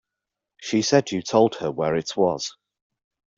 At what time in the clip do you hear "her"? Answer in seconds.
1.57-1.69